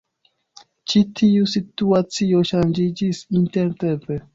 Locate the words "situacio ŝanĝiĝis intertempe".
1.53-4.25